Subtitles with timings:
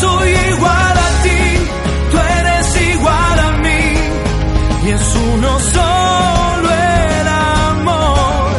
[0.00, 1.40] soy igual a ti,
[2.10, 3.84] tú eres igual a mí,
[4.84, 8.50] y es uno solo el amor,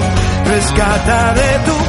[0.45, 1.88] rescata de tu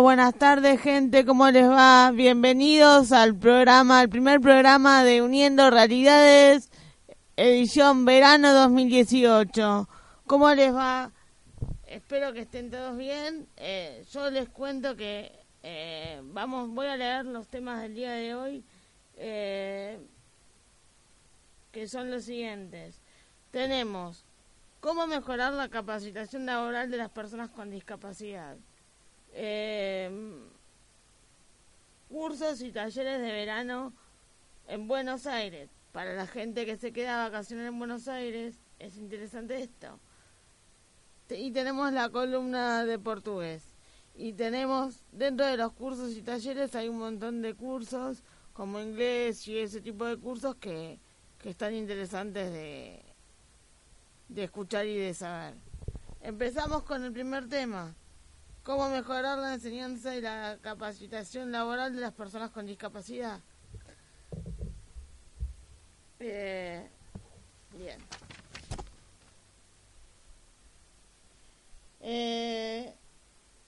[0.00, 2.12] Buenas tardes gente, ¿cómo les va?
[2.12, 6.70] Bienvenidos al programa, al primer programa de Uniendo Realidades,
[7.36, 9.88] edición verano 2018.
[10.24, 11.10] ¿Cómo les va?
[11.84, 13.48] Espero que estén todos bien.
[13.56, 15.32] Eh, yo les cuento que
[15.64, 18.64] eh, vamos, voy a leer los temas del día de hoy,
[19.16, 19.98] eh,
[21.72, 23.02] que son los siguientes.
[23.50, 24.24] Tenemos
[24.78, 28.56] cómo mejorar la capacitación laboral de las personas con discapacidad
[29.32, 30.10] eh,
[32.08, 33.92] cursos y talleres de verano
[34.66, 35.70] en Buenos Aires.
[35.92, 39.98] Para la gente que se queda a vacacionar en Buenos Aires, es interesante esto.
[41.30, 43.62] Y tenemos la columna de portugués.
[44.14, 48.22] Y tenemos, dentro de los cursos y talleres, hay un montón de cursos,
[48.52, 50.98] como inglés y ese tipo de cursos que,
[51.38, 53.04] que están interesantes de,
[54.28, 55.54] de escuchar y de saber.
[56.20, 57.94] Empezamos con el primer tema
[58.68, 63.40] cómo mejorar la enseñanza y la capacitación laboral de las personas con discapacidad.
[66.20, 66.86] Eh,
[67.78, 67.98] bien.
[72.02, 72.94] Eh,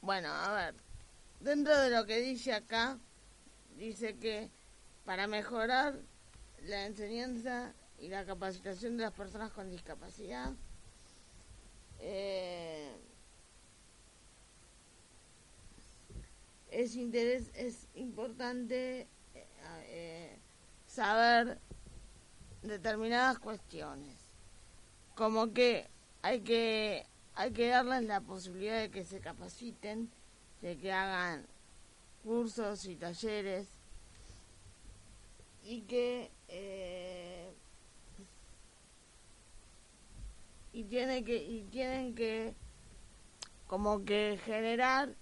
[0.03, 0.75] bueno, a ver,
[1.41, 2.99] dentro de lo que dice acá,
[3.79, 4.51] dice que
[5.07, 5.99] para mejorar
[6.65, 10.53] la enseñanza y la capacitación de las personas con discapacidad,
[12.01, 12.95] eh,
[16.71, 19.01] es interés es importante
[19.35, 19.47] eh,
[19.87, 20.39] eh,
[20.87, 21.59] saber
[22.63, 24.17] determinadas cuestiones.
[25.15, 25.89] Como que
[26.23, 30.11] hay que hay que darles la posibilidad de que se capaciten
[30.61, 31.47] de que hagan
[32.23, 33.69] cursos y talleres
[35.65, 37.51] y que eh,
[40.73, 42.55] y tiene que y tienen que
[43.67, 45.15] como que generar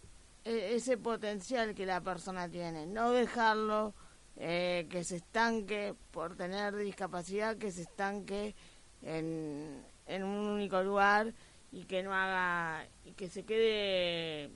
[0.45, 3.95] ese potencial que la persona tiene, no dejarlo
[4.37, 8.55] eh, que se estanque por tener discapacidad, que se estanque
[9.03, 11.35] en, en un único lugar
[11.73, 14.51] y que no haga y que se quede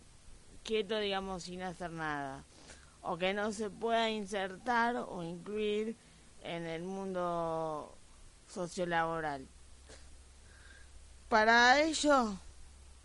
[0.63, 2.45] quieto, digamos, sin hacer nada,
[3.03, 5.97] o que no se pueda insertar o incluir
[6.43, 7.97] en el mundo
[8.47, 9.47] sociolaboral.
[11.29, 12.39] Para ello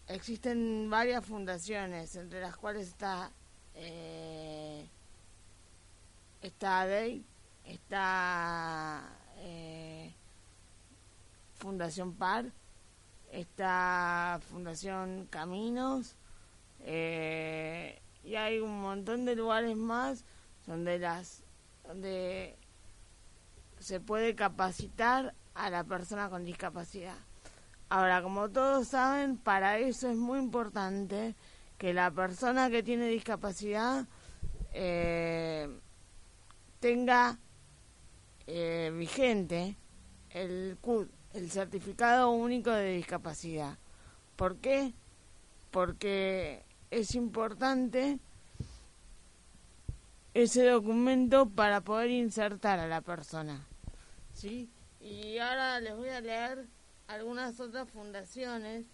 [0.08, 3.32] existen varias fundaciones, entre las cuales está
[3.76, 4.88] eh,
[6.42, 7.24] está ADEI,
[7.66, 9.04] está
[9.38, 10.14] eh,
[11.56, 12.52] Fundación PAR,
[13.32, 16.16] está Fundación Caminos,
[16.82, 20.24] eh, y hay un montón de lugares más
[20.66, 21.44] donde las
[21.88, 22.58] donde
[23.80, 27.16] se puede capacitar a la persona con discapacidad.
[27.90, 31.36] Ahora, como todos saben, para eso es muy importante
[31.78, 34.06] que la persona que tiene discapacidad
[34.74, 35.70] eh,
[36.80, 37.40] tenga
[38.46, 39.78] eh, vigente
[40.32, 43.78] el CUD, el Certificado Único de Discapacidad.
[44.36, 44.94] ¿Por qué?
[45.72, 48.20] Porque es importante
[50.34, 53.66] ese documento para poder insertar a la persona.
[54.34, 54.70] ¿Sí?
[55.00, 56.66] Y ahora les voy a leer
[57.08, 58.86] algunas otras fundaciones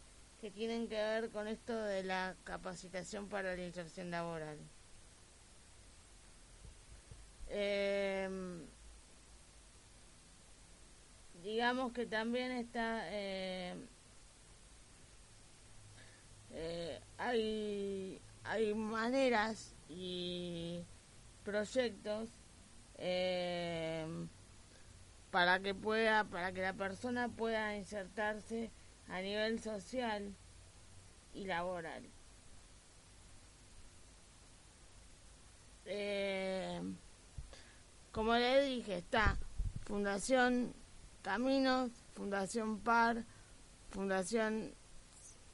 [0.41, 4.57] que tienen que ver con esto de la capacitación para la inserción laboral.
[7.49, 8.63] Eh,
[11.43, 13.75] digamos que también está eh,
[16.51, 20.81] eh, hay hay maneras y
[21.43, 22.29] proyectos
[22.97, 24.05] eh,
[25.33, 28.69] para que pueda para que la persona pueda insertarse
[29.09, 30.31] a nivel social
[31.33, 32.03] y laboral.
[35.87, 36.79] Eh,
[38.11, 39.35] como le dije está
[39.85, 40.71] Fundación
[41.23, 43.25] Caminos Fundación Par
[43.89, 44.71] Fundación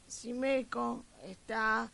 [0.08, 1.90] Simeco está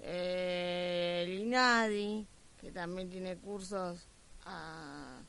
[0.00, 2.26] eh, el INADI
[2.60, 4.08] que también tiene cursos
[4.44, 5.20] a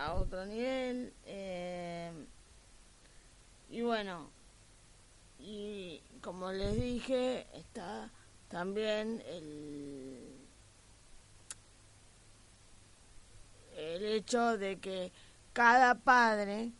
[0.00, 1.12] a otro nivel.
[1.26, 2.10] Eh,
[3.68, 4.30] y bueno,
[5.38, 8.10] y como les dije, está
[8.48, 10.36] también el,
[13.76, 15.12] el hecho de que
[15.52, 16.72] cada padre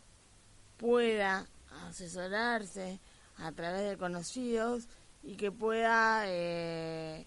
[0.78, 1.46] pueda
[1.87, 2.99] asesorarse
[3.38, 4.88] a través de conocidos
[5.22, 7.26] y que pueda eh,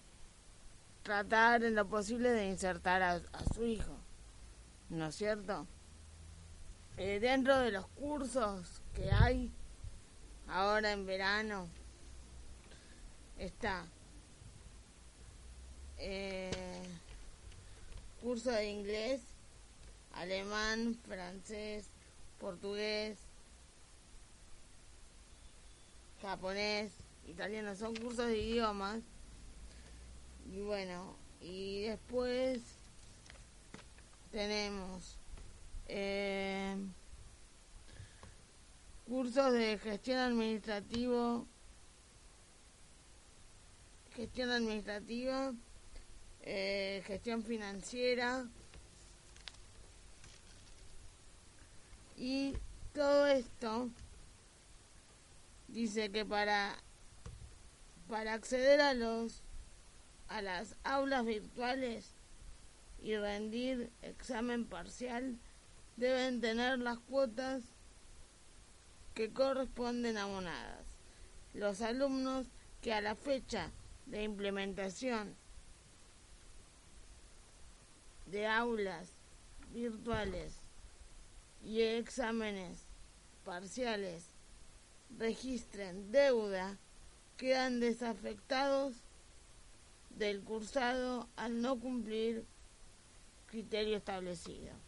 [1.02, 3.96] tratar en lo posible de insertar a, a su hijo,
[4.90, 5.66] ¿no es cierto?
[6.96, 9.50] Eh, dentro de los cursos que hay
[10.46, 11.66] ahora en verano
[13.36, 13.84] está
[15.98, 16.52] eh,
[18.22, 19.20] curso de inglés,
[20.12, 21.86] alemán, francés,
[22.38, 23.18] portugués,
[26.22, 26.92] japonés,
[27.26, 29.00] italiano, son cursos de idiomas.
[30.52, 32.60] Y bueno, y después
[34.30, 35.16] tenemos
[35.86, 36.76] eh,
[39.06, 41.46] cursos de gestión administrativo,
[44.14, 45.52] gestión administrativa,
[46.42, 48.46] eh, gestión financiera.
[52.16, 52.54] Y
[52.92, 53.90] todo esto
[55.68, 56.76] dice que para
[58.08, 59.42] para acceder a los
[60.28, 62.12] a las aulas virtuales
[63.02, 65.38] y rendir examen parcial
[65.96, 67.62] deben tener las cuotas
[69.14, 70.84] que corresponden abonadas.
[71.54, 72.46] Los alumnos
[72.82, 73.70] que a la fecha
[74.06, 75.34] de implementación
[78.26, 79.08] de aulas
[79.72, 80.54] virtuales
[81.64, 82.84] y exámenes
[83.44, 84.24] parciales
[85.18, 86.76] registren deuda
[87.36, 88.94] quedan desafectados
[90.10, 92.44] del cursado al no cumplir
[93.46, 94.83] criterio establecido.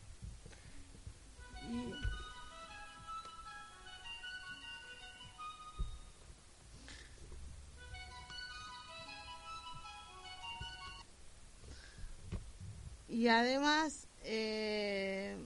[13.16, 15.36] Y además eh,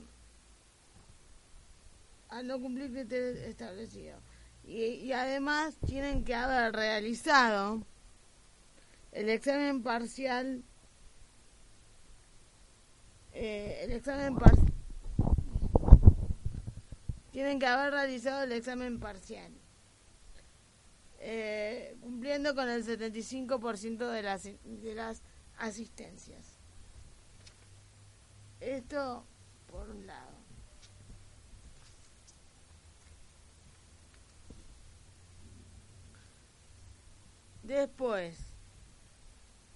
[2.29, 4.21] al no cumplir criterios establecidos.
[4.65, 7.83] Y, y además tienen que haber realizado
[9.13, 10.63] el examen parcial
[13.33, 14.70] eh, el examen parcial
[17.41, 19.51] tienen que haber realizado el examen parcial
[21.21, 25.23] eh, cumpliendo con el 75% de las, de las
[25.57, 26.59] asistencias.
[28.61, 29.25] Esto
[29.73, 30.33] por un lado.
[37.63, 38.37] Después,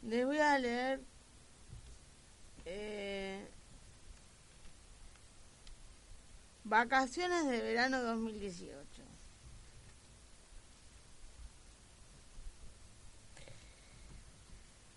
[0.03, 1.01] les voy a leer
[2.67, 3.49] eh,
[6.65, 9.03] Vacaciones de verano 2018.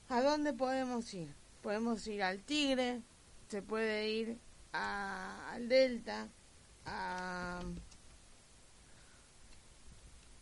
[0.08, 1.28] ¿A dónde podemos ir?
[1.62, 3.02] Podemos ir al Tigre,
[3.50, 4.38] se puede ir
[4.72, 6.30] al Delta,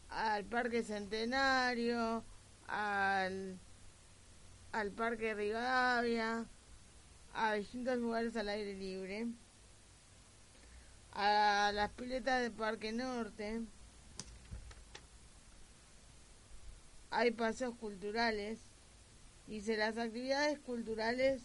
[0.10, 2.24] al Parque Centenario,
[2.68, 3.58] al,
[4.72, 6.46] al Parque Rivadavia,
[7.34, 9.26] a distintos lugares al aire libre,
[11.16, 13.62] a las piletas del Parque Norte,
[17.10, 18.60] hay paseos culturales,
[19.48, 21.44] Dice, las actividades culturales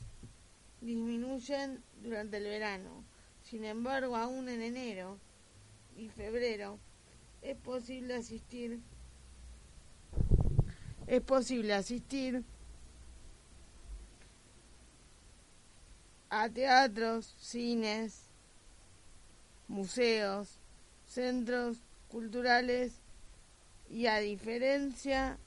[0.80, 3.04] disminuyen durante el verano.
[3.42, 5.18] Sin embargo, aún en enero
[5.98, 6.78] y febrero
[7.42, 8.80] es posible asistir
[11.06, 12.44] es posible asistir
[16.28, 18.29] a teatros, cines,
[19.70, 20.58] museos,
[21.06, 22.92] centros culturales
[23.88, 25.38] y a diferencia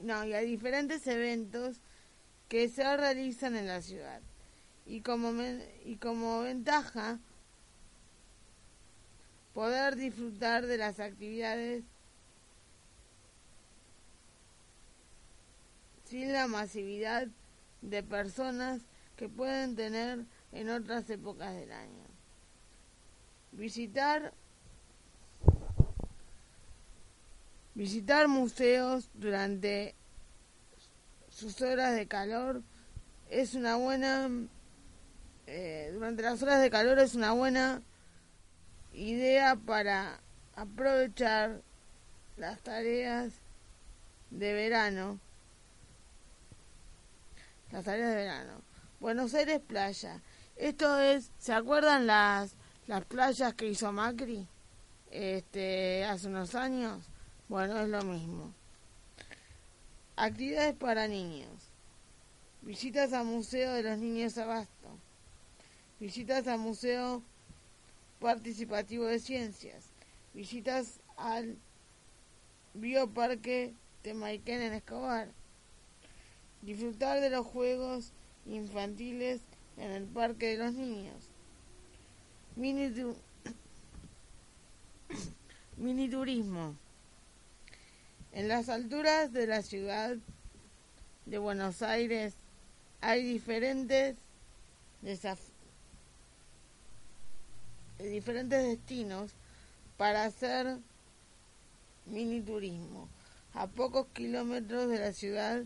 [0.00, 1.76] no, y a diferentes eventos
[2.48, 4.20] que se realizan en la ciudad.
[4.86, 5.32] Y como,
[5.84, 7.18] y como ventaja,
[9.54, 11.84] poder disfrutar de las actividades
[16.04, 17.28] sin la masividad
[17.80, 18.82] de personas
[19.16, 22.03] que pueden tener en otras épocas del año.
[23.54, 24.32] Visitar
[27.74, 29.96] Visitar museos durante
[31.28, 32.62] sus horas de calor
[33.30, 34.30] es una buena
[35.46, 37.82] eh, durante las horas de calor es una buena
[38.92, 40.20] idea para
[40.54, 41.60] aprovechar
[42.36, 43.32] las tareas
[44.30, 45.18] de verano.
[47.72, 48.62] Las tareas de verano.
[49.00, 50.22] Buenos Aires playa.
[50.56, 54.46] Esto es se acuerdan las las playas que hizo Macri
[55.10, 57.08] este hace unos años
[57.48, 58.54] bueno, es lo mismo.
[60.16, 61.70] Actividades para niños.
[62.62, 64.88] Visitas al Museo de los Niños Abasto.
[66.00, 67.22] Visitas al Museo
[68.18, 69.84] Participativo de Ciencias.
[70.32, 71.58] Visitas al
[72.72, 75.28] Bioparque de Maiken en Escobar.
[76.62, 78.12] Disfrutar de los juegos
[78.46, 79.42] infantiles
[79.76, 81.23] en el Parque de los Niños.
[82.56, 82.92] Mini,
[85.76, 86.76] Mini turismo.
[88.32, 90.16] En las alturas de la ciudad
[91.26, 92.34] de Buenos Aires
[93.00, 94.16] hay diferentes
[97.98, 99.32] diferentes destinos
[99.96, 100.78] para hacer
[102.06, 103.08] mini turismo.
[103.54, 105.62] A pocos kilómetros de la ciudad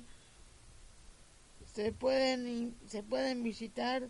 [1.75, 4.09] se pueden, se pueden visitar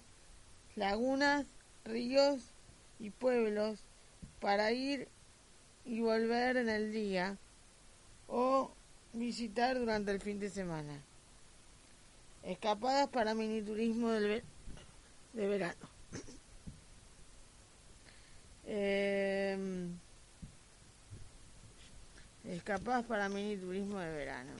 [0.76, 1.46] lagunas,
[1.84, 2.40] ríos
[2.98, 3.80] y pueblos
[4.40, 5.08] para ir
[5.84, 7.36] y volver en el día
[8.28, 8.70] o
[9.12, 11.00] visitar durante el fin de semana.
[12.42, 14.42] Escapadas para mini turismo de
[15.32, 15.88] verano.
[18.70, 19.98] Em,
[22.44, 24.52] escapadas para mini turismo de verano.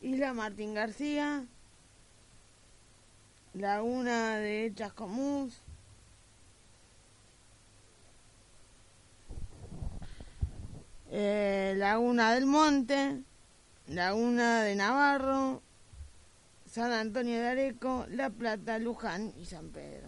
[0.00, 1.46] Isla Martín García,
[3.58, 5.52] Laguna de Chascomús,
[11.10, 13.20] eh, Laguna del Monte,
[13.88, 15.60] Laguna de Navarro,
[16.70, 20.06] San Antonio de Areco, La Plata, Luján y San Pedro.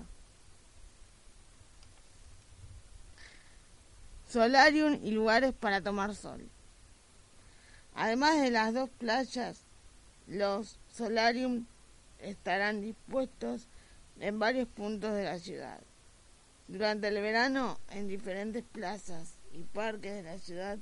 [4.29, 6.49] Solarium y lugares para tomar sol.
[7.97, 9.63] Además de las dos playas,
[10.29, 11.67] los solarium
[12.23, 13.67] estarán dispuestos
[14.19, 15.81] en varios puntos de la ciudad.
[16.69, 20.79] Durante el verano, en diferentes plazas y parques de la ciudad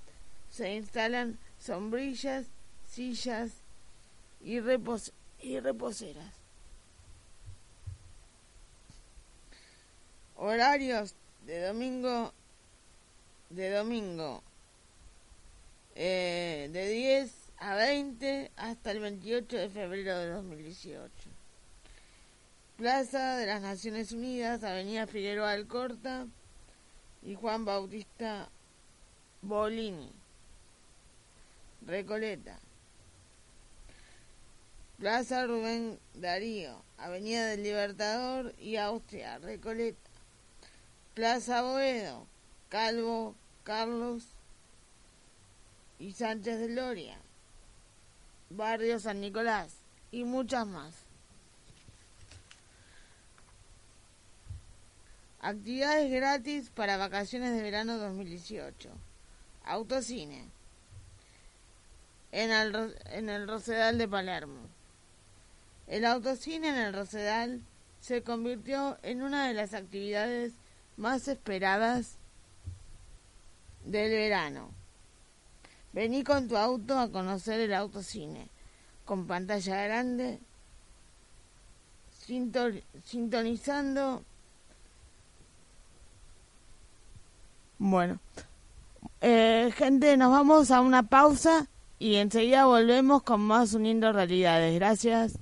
[0.51, 2.47] se instalan sombrillas,
[2.87, 3.53] sillas
[4.41, 6.35] y, repos y reposeras.
[10.37, 11.15] Horarios
[11.47, 12.33] de domingo
[13.51, 14.43] de domingo
[15.95, 21.11] eh, de 10 a 20 hasta el 28 de febrero de 2018.
[22.77, 26.27] Plaza de las Naciones Unidas, Avenida Figueroa Alcorta
[27.23, 28.49] y Juan Bautista
[29.43, 30.13] Bolini.
[31.85, 32.61] Recoleta.
[34.99, 40.11] Plaza Rubén Darío, Avenida del Libertador y Austria, Recoleta.
[41.15, 42.27] Plaza Boedo,
[42.69, 43.35] Calvo,
[43.65, 44.25] Carlos
[45.99, 47.19] y Sánchez de Loria,
[48.51, 49.75] Barrio San Nicolás
[50.11, 50.95] y muchas más.
[55.41, 58.91] Actividades gratis para vacaciones de verano 2018.
[59.65, 60.45] Autocine.
[62.33, 64.61] En el, en el Rosedal de Palermo.
[65.87, 67.63] El autocine en el Rosedal
[68.01, 70.53] se convirtió en una de las actividades
[70.97, 72.17] más esperadas
[73.85, 74.78] del verano.
[75.99, 78.47] Vení con tu auto a conocer el autocine,
[79.05, 80.39] con pantalla grande,
[83.05, 84.23] sintonizando.
[87.79, 88.21] Bueno,
[89.21, 91.67] eh, gente, nos vamos a una pausa
[91.99, 94.77] y enseguida volvemos con más Uniendo Realidades.
[94.77, 95.37] Gracias.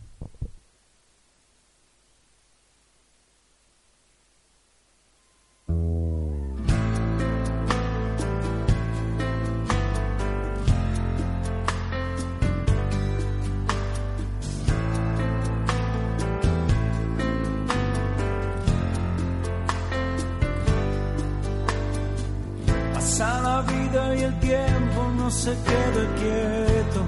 [25.30, 27.00] Se quede quieto.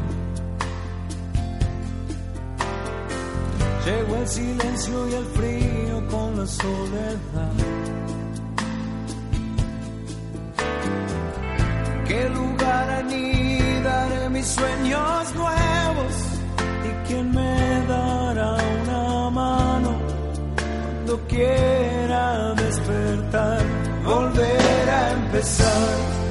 [3.85, 7.53] Llegó el silencio y el frío con la soledad.
[12.07, 16.15] ¿Qué lugar anidaré mis sueños nuevos?
[16.89, 19.93] ¿Y quién me dará una mano
[20.57, 23.63] cuando quiera despertar?
[24.05, 26.28] Volver a empezar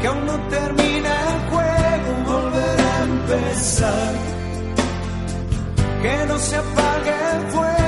[0.00, 4.14] que aún no termina el juego, volver a empezar.
[6.02, 7.87] Que no se apague el fuego,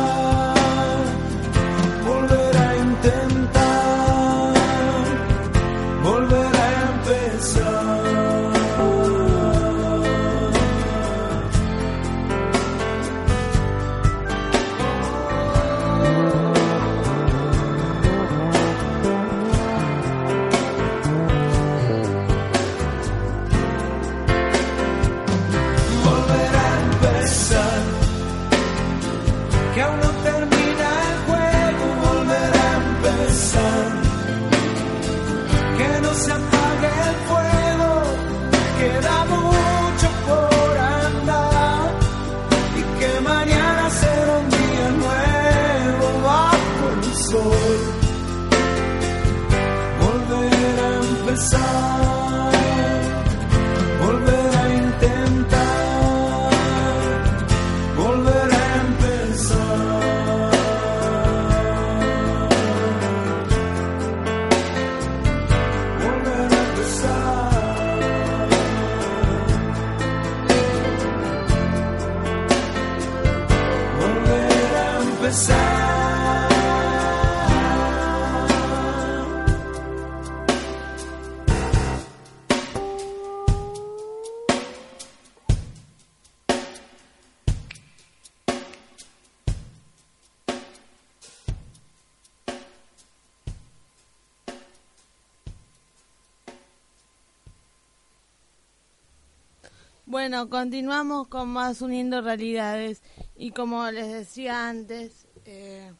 [100.31, 103.01] Bueno, continuamos con más Uniendo Realidades
[103.35, 105.91] y como les decía antes, eh,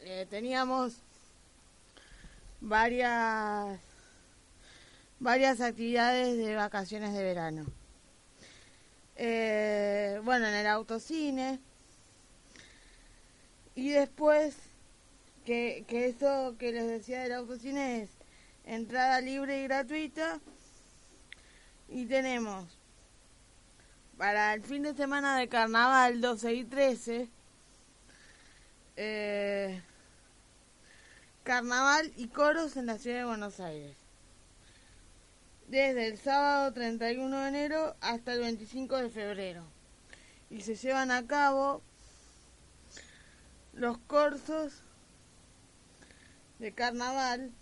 [0.00, 0.94] eh, teníamos
[2.62, 3.78] varias
[5.18, 7.66] varias actividades de vacaciones de verano.
[9.16, 11.60] Eh, bueno, en el autocine
[13.74, 14.56] y después
[15.44, 18.08] que, que eso que les decía del autocine es
[18.64, 20.40] entrada libre y gratuita
[21.90, 22.64] y tenemos
[24.16, 27.28] para el fin de semana de carnaval 12 y 13,
[28.96, 29.82] eh,
[31.42, 33.96] carnaval y coros en la ciudad de Buenos Aires.
[35.68, 39.64] Desde el sábado 31 de enero hasta el 25 de febrero.
[40.50, 41.80] Y se llevan a cabo
[43.72, 44.82] los cursos
[46.58, 47.52] de carnaval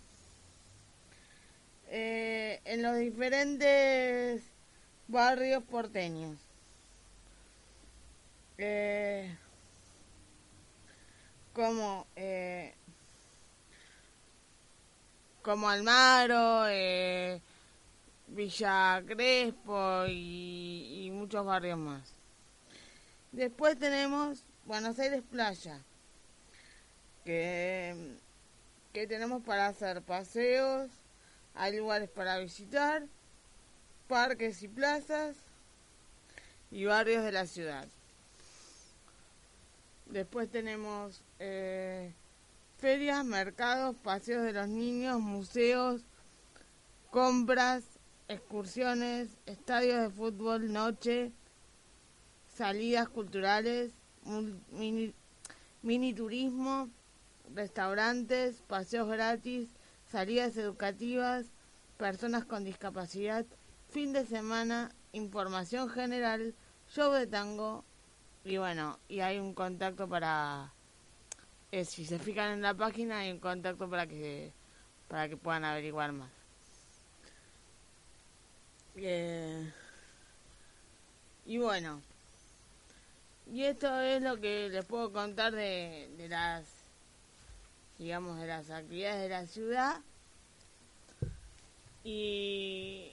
[1.89, 4.41] eh, en los diferentes
[5.07, 6.37] barrios porteños.
[8.57, 9.35] Eh,
[11.53, 12.73] como eh,
[15.41, 17.41] como Almagro, eh,
[18.27, 22.13] Villa Crespo y, y muchos barrios más.
[23.31, 25.79] Después tenemos Buenos Aires Playa,
[27.23, 28.15] que,
[28.93, 30.89] que tenemos para hacer paseos,
[31.55, 33.03] hay lugares para visitar,
[34.07, 35.35] parques y plazas
[36.71, 37.87] y barrios de la ciudad.
[40.07, 42.13] Después tenemos eh,
[42.79, 46.01] ferias, mercados, paseos de los niños, museos,
[47.11, 47.83] compras,
[48.27, 51.31] excursiones, estadios de fútbol, noche,
[52.55, 53.91] salidas culturales,
[54.71, 55.13] mini,
[55.81, 56.89] mini turismo,
[57.53, 59.69] restaurantes, paseos gratis,
[60.11, 61.45] salidas educativas,
[61.97, 63.45] personas con discapacidad,
[63.89, 66.55] fin de semana, información general,
[66.89, 67.83] show de tango
[68.43, 70.73] y bueno, y hay un contacto para
[71.71, 74.51] eh, si se fijan en la página hay un contacto para que
[75.07, 76.29] para que puedan averiguar más.
[78.95, 79.71] Eh,
[81.45, 82.01] y bueno,
[83.51, 86.78] y esto es lo que les puedo contar de, de las
[87.99, 89.97] digamos, de las actividades de la ciudad.
[92.03, 93.11] Y,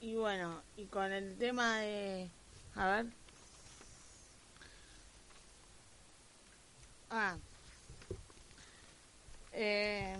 [0.00, 2.28] y bueno, y con el tema de,
[2.74, 3.06] a ver,
[7.10, 7.36] ah,
[9.52, 10.16] eh,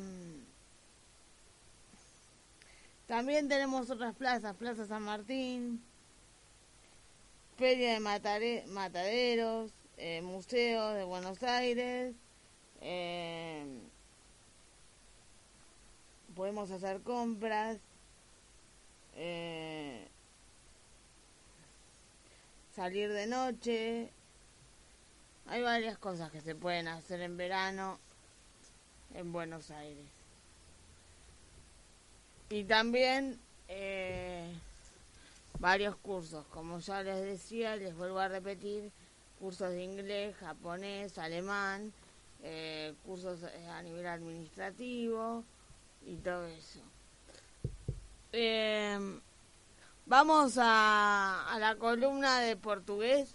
[3.09, 5.83] también tenemos otras plazas, Plaza San Martín,
[7.59, 12.13] Feria de Mataderos, eh, museos de Buenos Aires.
[12.81, 13.65] Eh,
[16.35, 17.79] podemos hacer compras.
[19.15, 20.09] Eh,
[22.75, 24.09] salir de noche.
[25.47, 28.01] Hay varias cosas que se pueden hacer en verano
[29.15, 30.07] en Buenos Aires.
[32.51, 33.39] Y también
[33.69, 34.53] eh,
[35.61, 38.91] varios cursos, como ya les decía, les vuelvo a repetir,
[39.43, 41.93] cursos de inglés, japonés, alemán,
[42.45, 45.43] eh, cursos eh, a nivel administrativo
[46.07, 46.79] y todo eso.
[48.31, 49.19] Eh,
[50.07, 53.35] vamos a, a la columna de portugués.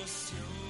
[0.00, 0.69] emoción.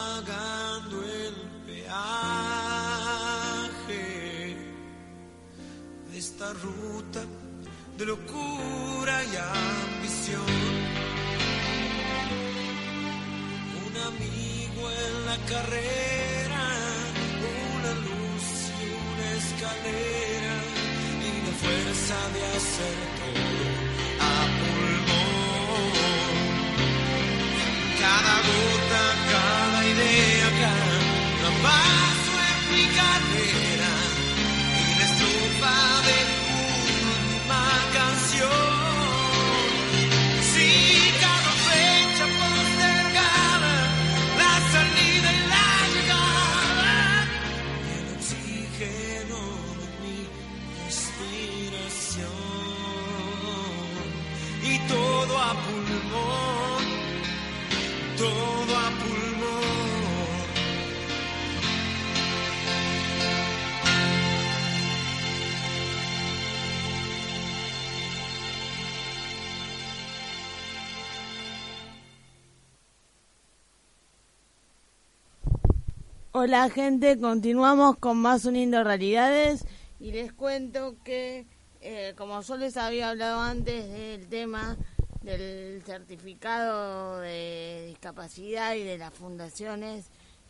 [76.43, 79.63] Hola gente, continuamos con más Uniendo Realidades.
[79.99, 81.45] Y les cuento que,
[81.81, 84.75] eh, como yo les había hablado antes del tema
[85.21, 90.07] del certificado de discapacidad y de las fundaciones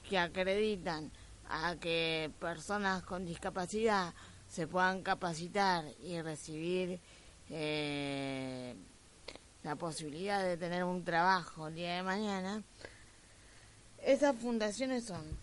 [0.09, 1.11] que acreditan
[1.49, 4.13] a que personas con discapacidad
[4.47, 7.01] se puedan capacitar y recibir
[7.49, 8.75] eh,
[9.61, 12.63] la posibilidad de tener un trabajo el día de mañana,
[14.01, 15.40] esas fundaciones son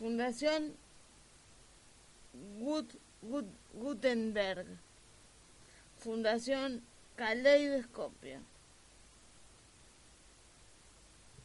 [0.00, 0.74] Fundación
[2.58, 2.90] Gut,
[3.20, 3.44] Gut,
[3.74, 4.64] Gutenberg,
[5.98, 6.82] Fundación
[7.16, 8.38] Caleidoscopio,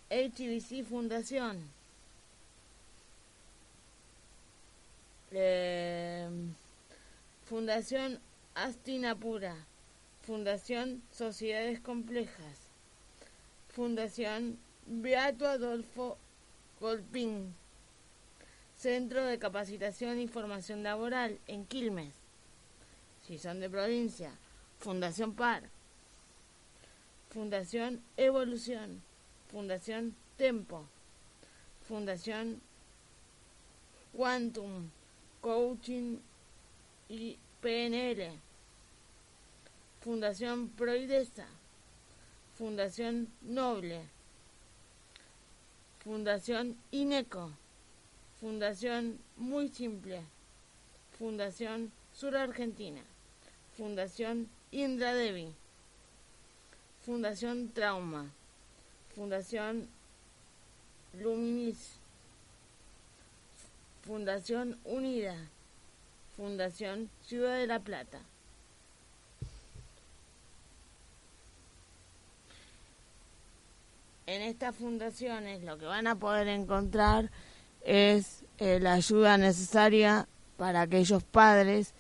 [0.10, 1.70] HBC Fundación,
[5.32, 6.30] eh,
[7.43, 8.22] Fundación
[8.53, 9.53] Astinapura,
[10.22, 12.70] Fundación Sociedades Complejas,
[13.68, 16.18] Fundación Beato Adolfo
[16.80, 17.53] Golpín.
[18.86, 22.13] Centro de Capacitación y Formación Laboral en Quilmes.
[23.25, 24.31] Si son de provincia,
[24.77, 25.63] Fundación PAR.
[27.31, 29.01] Fundación Evolución.
[29.49, 30.86] Fundación Tempo.
[31.88, 32.61] Fundación
[34.15, 34.91] Quantum
[35.41, 36.19] Coaching
[37.09, 38.39] y PNL.
[40.01, 41.47] Fundación Proidesa.
[42.53, 44.03] Fundación Noble.
[46.03, 47.64] Fundación INECO.
[48.46, 50.22] Fundación Muy Simple,
[51.18, 53.02] Fundación Sur Argentina,
[53.76, 55.52] Fundación Indra Devi,
[57.02, 58.30] Fundación Trauma,
[59.16, 59.88] Fundación
[61.20, 61.98] Luminis,
[64.04, 65.36] Fundación Unida,
[66.38, 68.20] Fundación Ciudad de la Plata.
[74.28, 77.32] En estas fundaciones lo que van a poder encontrar
[77.86, 80.27] es eh, la ayuda necesaria
[80.57, 81.93] para aquellos padres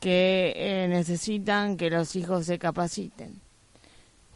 [0.00, 3.40] que eh, necesitan que los hijos se capaciten.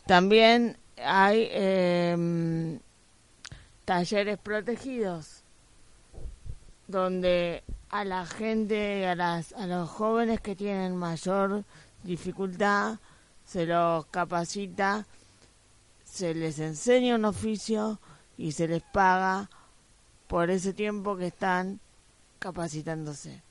[0.07, 2.79] También hay em,
[3.85, 5.43] talleres protegidos
[6.87, 11.65] donde a la gente, a, las, a los jóvenes que tienen mayor
[12.03, 12.99] dificultad,
[13.45, 15.07] se los capacita,
[16.05, 18.01] se les enseña un oficio
[18.39, 19.51] y se les paga
[20.29, 21.81] por ese tiempo que están
[22.39, 23.43] capacitándose.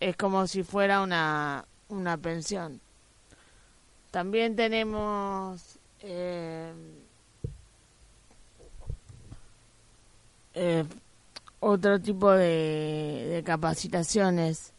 [0.00, 2.80] Es como si fuera una, una pensión.
[4.10, 6.72] También tenemos eh,
[10.54, 10.84] eh,
[11.60, 14.72] otro tipo de, capacitaciones,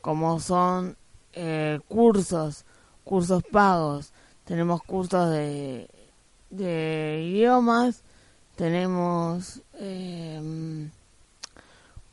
[0.00, 0.96] como son
[1.32, 2.64] eh, cursos,
[3.04, 4.12] cursos pagos.
[4.44, 5.88] Tenemos cursos de,
[6.50, 8.02] de idiomas,
[8.56, 10.88] tenemos eh,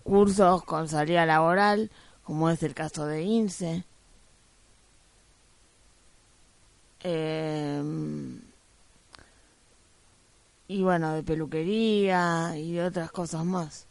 [0.04, 1.92] cursos con salida laboral,
[2.24, 3.84] como es el caso de INSE.
[7.02, 8.42] Em,
[10.68, 13.88] y bueno, de peluquería y de otras cosas más.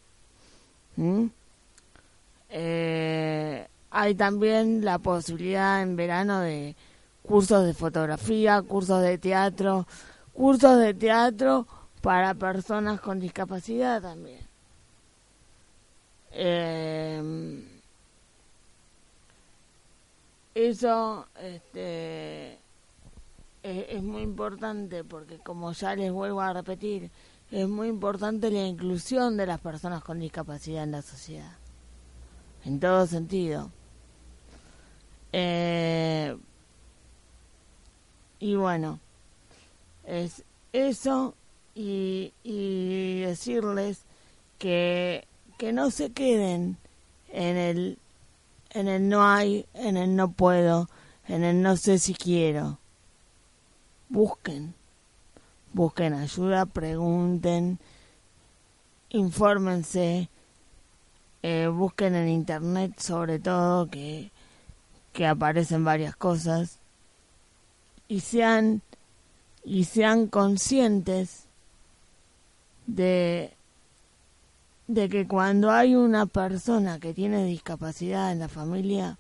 [2.49, 6.77] Eh, hay también la posibilidad en verano de
[7.23, 9.87] cursos de fotografía, cursos de teatro,
[10.33, 11.67] cursos de teatro
[12.05, 14.41] para personas con discapacidad también.
[16.33, 17.65] Eh,
[20.55, 22.59] eso este,
[23.63, 27.11] es, muy importante porque, como ya les vuelvo a repetir,
[27.51, 31.57] es muy importante la inclusión de las personas con discapacidad en la sociedad,
[32.67, 33.71] en todo sentido.
[35.33, 36.37] Eh,
[38.41, 39.01] y bueno,
[40.05, 40.45] es
[40.75, 41.35] eso
[41.75, 44.03] y, y decirles
[44.59, 45.27] que,
[45.59, 46.77] que no se queden
[47.33, 47.99] en el,
[48.71, 50.89] en el no hay, en el no puedo,
[51.27, 52.79] en el no sé si quiero.
[54.09, 54.75] Busquen,
[55.73, 57.79] busquen ayuda, pregunten,
[59.11, 60.29] infórmense,
[61.43, 64.31] eh, busquen en internet sobre todo que,
[65.13, 66.79] que aparecen varias cosas
[68.09, 68.83] y sean
[69.65, 71.44] y sean conscientes
[72.87, 73.53] de,
[74.87, 79.19] de que cuando hay una persona que tiene discapacidad en la familia,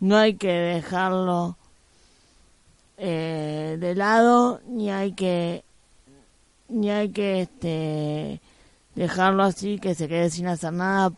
[0.00, 1.56] no hay que dejarlo
[2.96, 5.64] eh, de lado ni hay que
[6.68, 8.40] ni hay que este
[8.94, 11.12] dejarlo así que se quede sin hacer nada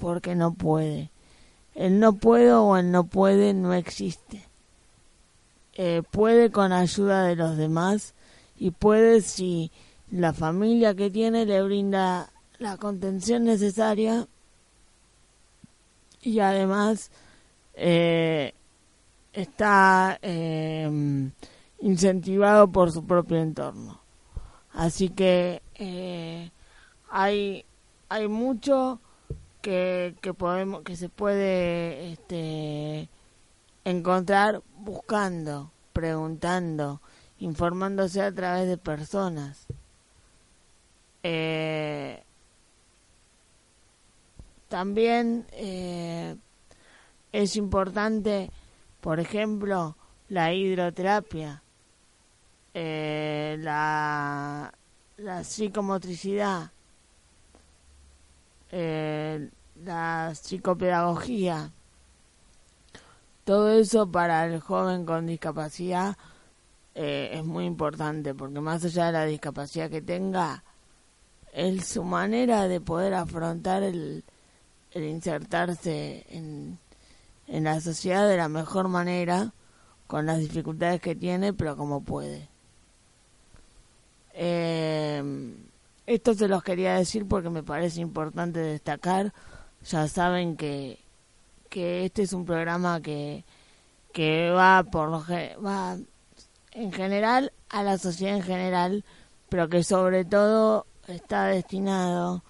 [0.00, 1.10] porque no puede.
[1.74, 4.44] El no puedo o el no puede no existe.
[5.74, 8.14] Eh, puede con ayuda de los demás
[8.58, 9.70] y puede si
[10.10, 14.26] la familia que tiene le brinda la contención necesaria
[16.20, 17.10] y además
[17.74, 18.54] eh,
[19.32, 21.30] está eh,
[21.80, 24.00] incentivado por su propio entorno.
[24.72, 26.50] Así que eh,
[27.08, 27.64] hay
[28.08, 29.00] hay mucho
[29.62, 33.08] que, que podemos que se puede este,
[33.84, 37.00] encontrar buscando, preguntando,
[37.38, 39.66] informándose a través de personas.
[41.22, 42.22] Eh,
[44.68, 46.36] también eh,
[47.32, 48.50] es importante,
[49.00, 49.96] por ejemplo,
[50.28, 51.62] la hidroterapia,
[52.74, 54.72] eh, la,
[55.16, 56.70] la psicomotricidad,
[58.70, 61.72] la psicopedagogía,
[63.44, 66.16] todo eso para el joven con discapacidad
[66.94, 70.62] eh, es muy importante porque más allá de la discapacidad que tenga,
[71.52, 74.24] es su manera de poder afrontar el,
[74.92, 76.78] el insertarse en,
[77.46, 79.52] en la sociedad de la mejor manera,
[80.06, 82.48] con las dificultades que tiene, pero como puede.
[84.32, 85.54] Eh,
[86.06, 89.32] esto se los quería decir porque me parece importante destacar.
[89.84, 90.98] Ya saben que
[91.70, 93.44] que este es un programa que,
[94.12, 95.24] que va por lo
[95.64, 95.96] va
[96.72, 99.04] en general a la sociedad en general,
[99.48, 102.42] pero que sobre todo está destinado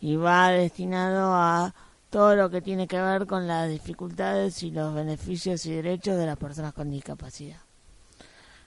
[0.00, 1.74] y va destinado a
[2.10, 6.26] todo lo que tiene que ver con las dificultades y los beneficios y derechos de
[6.26, 7.58] las personas con discapacidad.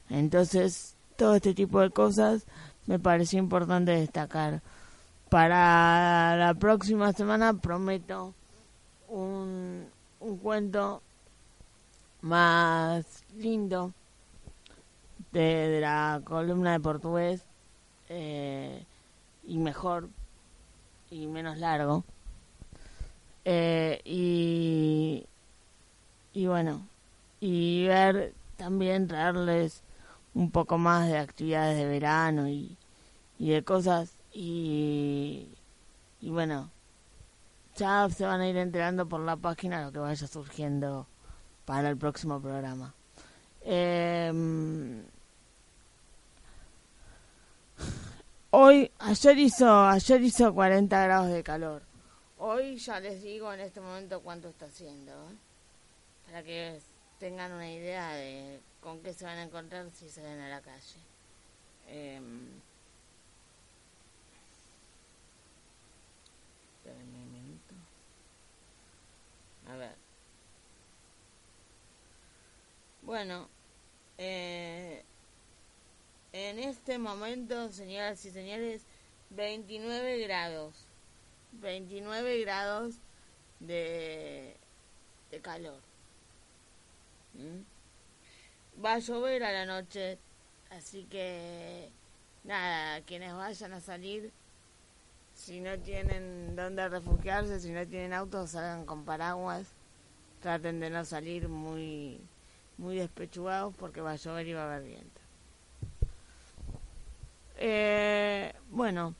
[0.10, 2.45] Entonces, todo este tipo de cosas
[2.86, 4.62] me pareció importante destacar.
[5.30, 8.34] Para la próxima semana prometo
[9.08, 9.86] un,
[10.20, 11.02] un cuento
[12.22, 13.06] más
[13.38, 13.93] lindo
[15.32, 17.43] de, la columna de portugués
[18.10, 18.84] eh,
[19.52, 20.08] y mejor
[21.10, 22.06] y menos largo
[23.43, 25.26] eh, y
[26.34, 26.88] y bueno
[27.41, 29.84] y ver también traerles
[30.36, 32.78] un poco más de actividades de verano y,
[33.39, 35.49] y de cosas y
[36.22, 36.70] y bueno
[37.76, 41.08] ya se van a ir enterando por la página lo que vaya surgiendo
[41.66, 42.93] para el próximo programa.
[43.64, 45.04] Em,
[48.52, 51.82] hoy, ayer hizo, ayer hizo 40 grados de calor.
[52.38, 55.36] Hoy ya les digo en este momento cuánto está haciendo, ¿eh?
[56.26, 56.80] para que
[57.20, 60.99] tengan una idea de con qué se van a encontrar si salen a la calle.
[61.88, 62.20] Eh,
[69.72, 69.95] A ver.
[73.04, 73.47] Bueno,
[74.18, 75.04] eh,
[76.34, 78.84] en este momento, señoras y señores,
[79.32, 80.86] 29 grados.
[81.53, 82.95] 29 grados
[83.59, 84.55] de,
[85.29, 85.79] de calor.
[87.34, 87.61] ¿Mm?
[88.84, 90.17] va a llover a la noche,
[90.69, 91.89] así que
[92.43, 94.32] nada, quienes vayan a salir,
[95.36, 99.67] si no tienen dónde refugiarse, si no tienen autos, salgan con paraguas,
[100.41, 102.19] traten de no salir muy,
[102.77, 105.20] muy despechugados porque va a llover y va a haber viento.
[107.64, 109.14] Eh, bueno,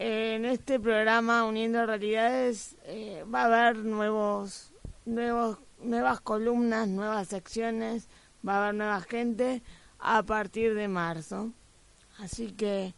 [0.00, 4.72] en este programa Uniendo Realidades eh, va a haber nuevos,
[5.06, 8.08] nuevos, nuevas columnas, nuevas secciones,
[8.46, 9.62] va a haber nueva gente
[10.00, 11.52] a partir de marzo.
[12.18, 12.92] Así que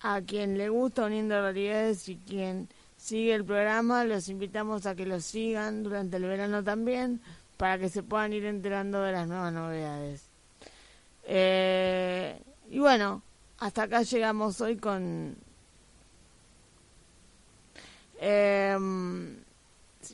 [0.00, 5.04] a quien le gusta Uniendo Realidades y quien sigue el programa, los invitamos a que
[5.04, 7.20] lo sigan durante el verano también
[7.56, 10.25] para que se puedan ir enterando de las nuevas novedades.
[11.26, 13.22] Eh, y bueno,
[13.58, 15.36] hasta acá llegamos hoy con
[18.20, 18.76] eh,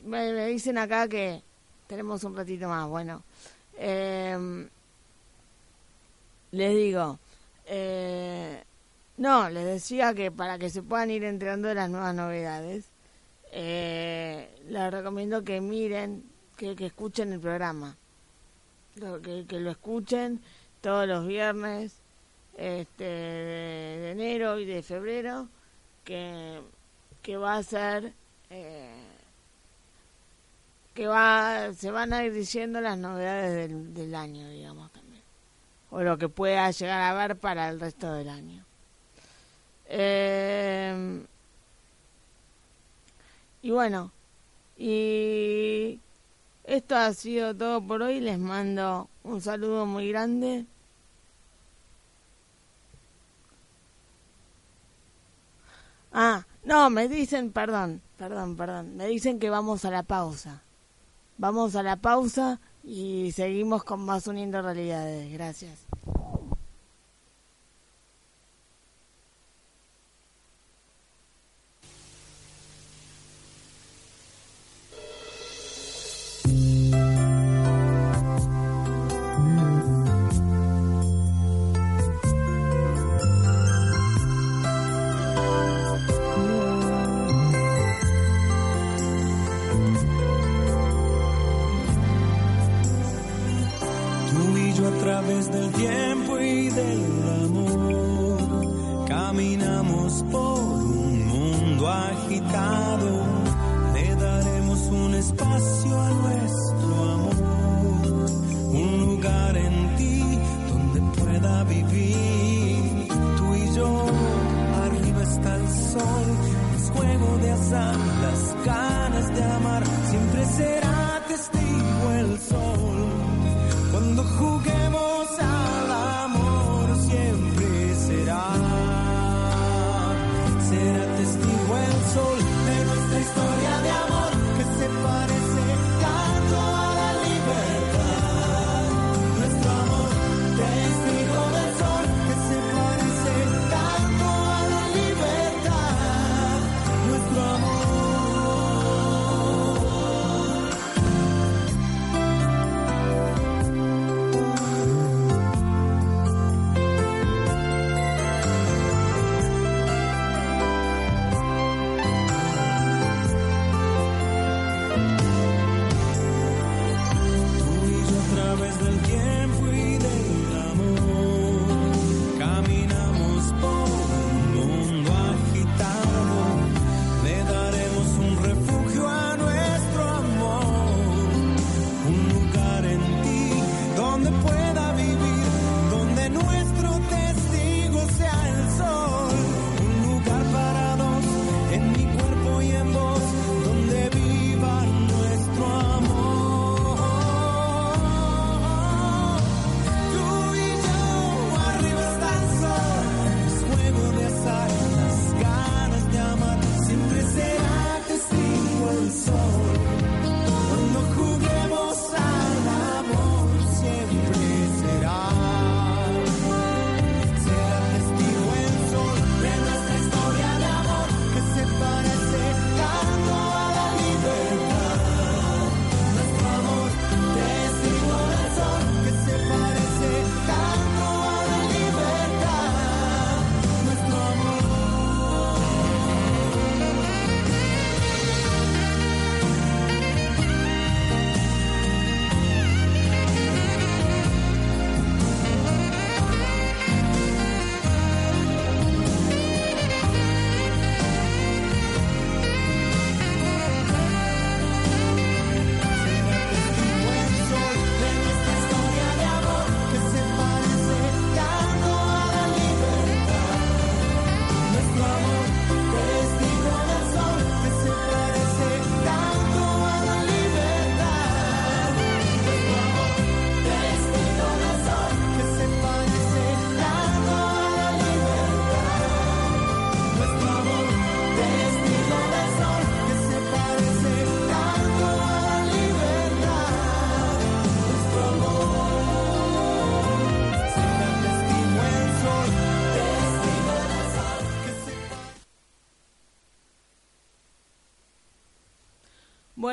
[0.03, 1.41] me, dicen acá que
[1.87, 2.87] tenemos un ratito más.
[2.87, 3.23] Bueno,
[3.77, 4.67] eh,
[6.51, 7.19] les digo,
[7.65, 8.63] eh,
[9.17, 12.85] no, les decía que para que se puedan ir enterando de las nuevas novedades,
[13.51, 16.23] eh, les recomiendo que miren,
[16.57, 17.95] que, escuchen el programa,
[18.95, 20.41] que, que, lo escuchen
[20.83, 21.95] todos los viernes
[22.57, 25.47] este, de enero y de febrero,
[26.03, 26.59] que
[27.21, 28.11] que va a ser
[28.49, 28.91] eh,
[30.93, 35.23] que va se van a ir diciendo las novedades del, año digamos también.
[35.89, 38.65] O lo que pueda llegar a ver para el resto del año.
[39.87, 41.25] Eh,
[43.61, 44.11] y bueno
[44.77, 45.99] y
[46.65, 48.19] esto ha sido todo por hoy.
[48.19, 50.65] Les mando un saludo muy grande
[56.13, 60.63] ah no, me dicen, perdón, perdón, perdón, me dicen que vamos a la pausa.
[61.37, 65.31] Vamos a la pausa y seguimos con más uniendo realidades.
[65.33, 65.85] Gracias.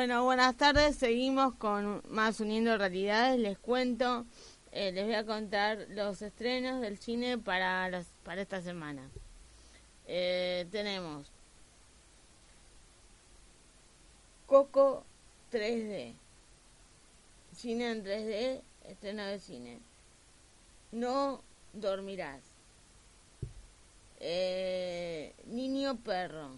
[0.01, 0.95] Bueno, buenas tardes.
[0.95, 3.39] Seguimos con más Uniendo Realidades.
[3.39, 4.25] Les cuento,
[4.71, 9.07] eh, les voy a contar los estrenos del cine para, las, para esta semana.
[10.07, 11.31] Eh, tenemos
[14.47, 15.05] Coco
[15.51, 16.15] 3D.
[17.53, 19.79] Cine en 3D, estreno de cine.
[20.91, 21.43] No
[21.73, 22.41] dormirás.
[24.19, 26.55] Eh, niño perro.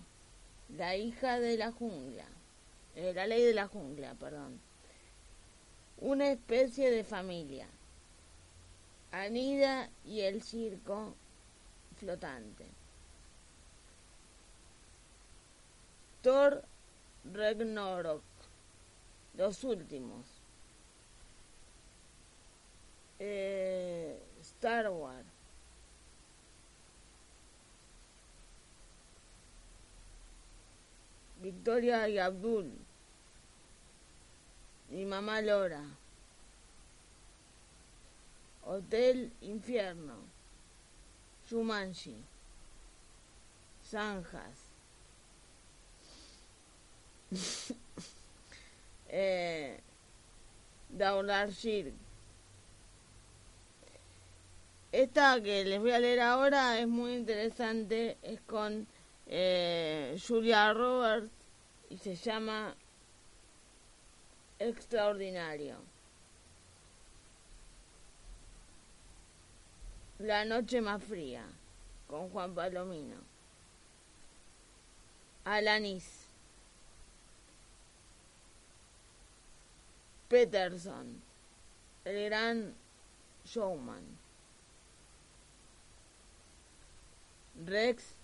[0.69, 2.25] La hija de la jungla.
[2.95, 4.59] Eh, la ley de la jungla, perdón.
[5.97, 7.67] Una especie de familia.
[9.11, 11.15] Anida y el circo
[11.97, 12.65] flotante.
[16.21, 16.63] Thor
[17.31, 18.23] Ragnarok.
[19.35, 20.25] Los últimos.
[23.19, 25.25] Eh, Star Wars.
[31.41, 32.82] Victoria y Abdul.
[34.93, 35.81] Mi mamá Lora.
[38.63, 40.13] Hotel Infierno.
[41.49, 42.15] Shumanshi.
[43.89, 44.69] Zanjas.
[49.09, 49.79] eh,
[50.89, 51.95] Daular Shirk.
[54.91, 58.85] Esta que les voy a leer ahora es muy interesante, es con
[59.25, 61.31] eh, Julia Roberts
[61.89, 62.75] y se llama
[64.63, 65.75] Extraordinario.
[70.19, 71.43] La noche más fría,
[72.07, 73.17] con Juan Palomino.
[75.43, 76.29] Alanis.
[80.29, 81.21] Peterson,
[82.05, 82.73] el gran
[83.43, 84.17] showman.
[87.65, 88.15] Rex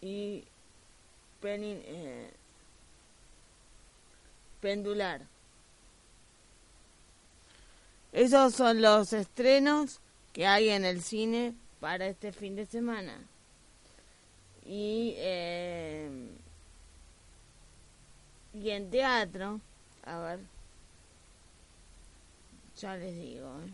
[0.00, 0.44] y
[1.42, 2.30] eh,
[4.62, 5.20] pendular.
[8.12, 10.00] Esos son los estrenos
[10.32, 13.18] que hay en el cine para este fin de semana.
[14.64, 16.08] Y, eh,
[18.54, 19.60] y en teatro,
[20.04, 20.40] a ver,
[22.78, 23.48] ya les digo.
[23.66, 23.72] ¿eh?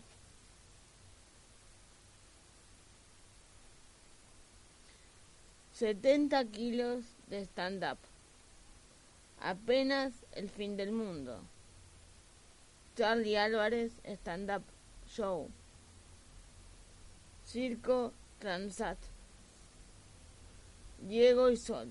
[5.78, 7.98] 70 kilos de stand-up.
[9.40, 11.40] Apenas el fin del mundo.
[12.96, 14.62] Charlie Álvarez Stand-up
[15.08, 15.50] Show.
[17.44, 18.98] Circo Transat.
[21.00, 21.88] Diego y Sol.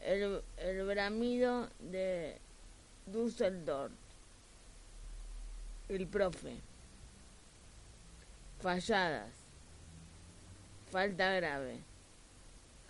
[0.00, 2.40] El, el bramido de
[3.06, 3.92] Düsseldorf.
[5.90, 6.56] El profe.
[8.60, 9.32] Falladas.
[10.90, 11.80] Falta grave.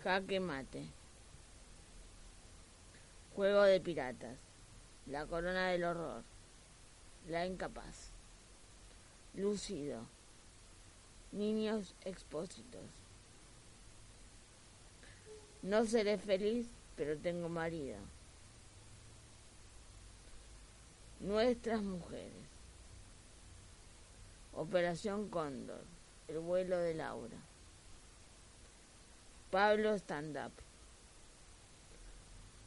[0.05, 0.95] Jaque mate.
[3.37, 4.39] Juego de piratas.
[5.05, 6.22] La corona del horror.
[7.28, 8.11] La incapaz.
[9.34, 10.07] Lúcido.
[11.32, 12.89] Niños expósitos.
[15.61, 16.66] No seré feliz,
[16.97, 17.99] pero tengo marido.
[21.20, 22.32] Nuestras mujeres.
[24.55, 25.84] Operación Cóndor.
[26.28, 27.37] El vuelo de Laura.
[29.51, 30.66] Pablo Stand Up.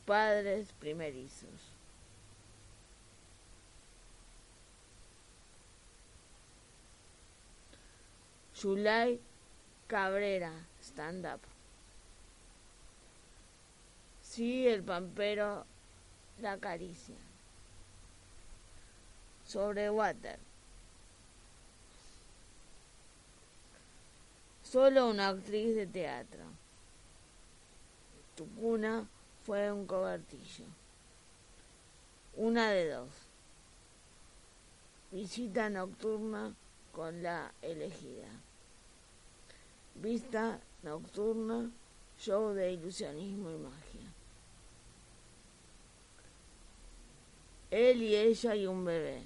[0.09, 1.75] Padres primerizos.
[8.55, 9.19] Zulay
[9.87, 10.51] Cabrera,
[10.81, 11.41] stand up.
[14.23, 15.67] Sí, el pampero
[16.41, 17.17] la caricia.
[19.45, 20.39] Sobre water.
[24.63, 26.45] Solo una actriz de teatro
[28.35, 29.05] tu cuna
[29.49, 30.65] fue un cobertillo.
[32.35, 33.09] Una de dos.
[35.11, 36.53] Visita nocturna
[36.91, 38.27] con la elegida.
[39.95, 41.67] Vista nocturna,
[42.19, 44.13] show de ilusionismo y magia.
[47.71, 49.23] Él y ella y un bebé.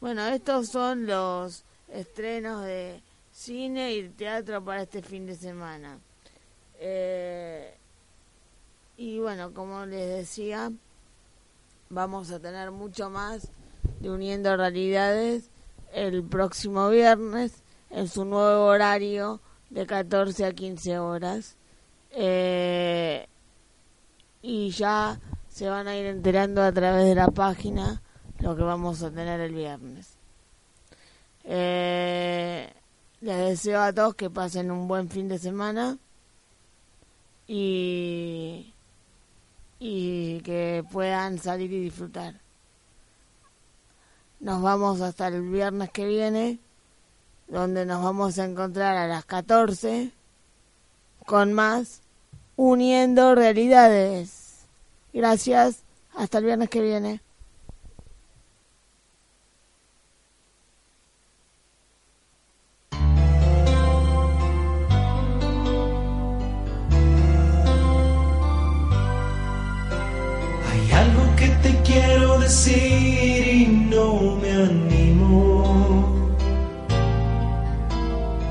[0.00, 3.00] Bueno, estos son los estrenos de
[3.30, 6.00] cine y teatro para este fin de semana.
[6.82, 7.74] Eh,
[8.96, 10.72] y bueno, como les decía,
[11.90, 13.48] vamos a tener mucho más
[14.00, 15.50] de Uniendo Realidades
[15.92, 21.56] el próximo viernes en su nuevo horario de 14 a 15 horas.
[22.12, 23.26] Eh,
[24.40, 28.00] y ya se van a ir enterando a través de la página
[28.38, 30.16] lo que vamos a tener el viernes.
[31.44, 32.72] Eh,
[33.20, 35.98] les deseo a todos que pasen un buen fin de semana
[37.52, 38.72] y,
[39.80, 42.34] y que puedan salir y disfrutar.
[44.38, 46.60] Nos vamos hasta el viernes que viene,
[47.48, 50.12] donde nos vamos a encontrar a las 14
[51.26, 52.02] con más
[52.54, 54.60] Uniendo Realidades.
[55.12, 55.82] Gracias,
[56.14, 57.20] hasta el viernes que viene.
[72.50, 76.04] Y no me animo.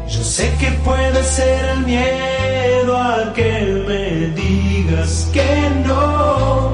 [0.08, 6.72] Yo sé que puede ser el miedo a que me digas que no,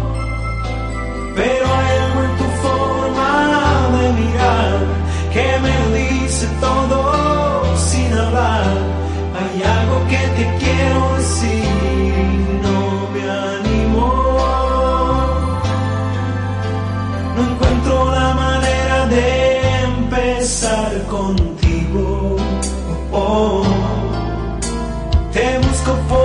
[1.36, 4.73] pero hay algo en tu forma de mirar
[5.34, 8.65] que me dice todo sin hablar.
[9.39, 11.64] Hay algo que te quiero decir.
[21.16, 22.36] Contigo.
[23.11, 23.63] Oh,
[25.32, 26.24] te busco por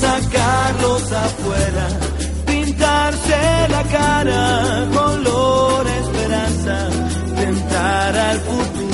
[0.00, 1.86] sacarlos afuera,
[2.46, 6.88] pintarse la cara con color esperanza,
[7.36, 8.89] tentar al futuro.